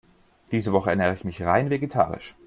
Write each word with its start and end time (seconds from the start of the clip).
Diese 0.51 0.71
Woche 0.71 0.89
ernähre 0.89 1.13
ich 1.13 1.25
mich 1.25 1.43
rein 1.43 1.69
vegetarisch. 1.69 2.35